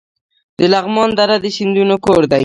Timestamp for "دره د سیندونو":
1.19-1.95